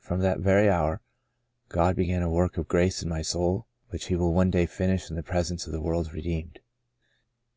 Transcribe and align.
From 0.00 0.20
that 0.20 0.38
very 0.38 0.68
hour 0.70 1.00
God 1.70 1.96
began 1.96 2.22
a 2.22 2.30
work 2.30 2.56
of 2.56 2.68
grace 2.68 3.02
in 3.02 3.08
my 3.08 3.20
soul 3.20 3.66
which 3.88 4.04
He 4.06 4.14
will 4.14 4.32
one 4.32 4.48
day 4.52 4.64
finish 4.64 5.10
in 5.10 5.16
the 5.16 5.24
presence 5.24 5.66
of 5.66 5.72
the 5.72 5.82
world's 5.82 6.12
redeemed.' 6.12 6.60